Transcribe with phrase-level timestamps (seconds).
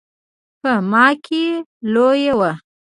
[0.61, 1.43] په ما کې
[1.93, 2.41] لوی و.